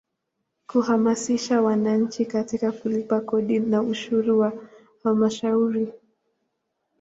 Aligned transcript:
Kuhamasisha 0.67 1.61
wananchi 1.61 2.25
katika 2.25 2.71
kulipa 2.71 3.21
kodi 3.21 3.59
na 3.59 3.81
ushuru 3.81 4.39
wa 4.39 4.53
Halmashauri. 5.03 5.93